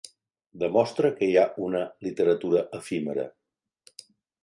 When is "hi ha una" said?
1.33-1.83